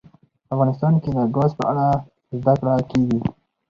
افغانستان 0.53 0.93
کې 1.01 1.09
د 1.17 1.19
ګاز 1.35 1.51
په 1.59 1.63
اړه 1.71 1.85
زده 2.39 2.53
کړه 2.59 2.75
کېږي. 2.91 3.19